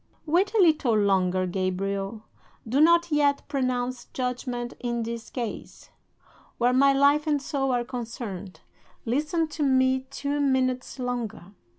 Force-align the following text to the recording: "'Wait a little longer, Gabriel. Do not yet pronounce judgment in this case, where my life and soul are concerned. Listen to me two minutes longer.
"'Wait 0.25 0.51
a 0.55 0.57
little 0.57 0.97
longer, 0.97 1.45
Gabriel. 1.45 2.23
Do 2.67 2.81
not 2.81 3.11
yet 3.11 3.47
pronounce 3.47 4.05
judgment 4.05 4.73
in 4.79 5.03
this 5.03 5.29
case, 5.29 5.91
where 6.57 6.73
my 6.73 6.91
life 6.91 7.27
and 7.27 7.39
soul 7.39 7.69
are 7.71 7.83
concerned. 7.85 8.61
Listen 9.05 9.47
to 9.49 9.61
me 9.61 10.07
two 10.09 10.39
minutes 10.41 10.97
longer. 10.97 11.53